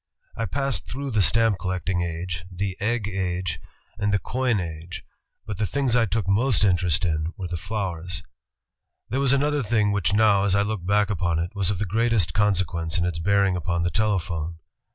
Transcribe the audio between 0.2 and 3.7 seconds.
I passed through the stamp collecting age, the egg age,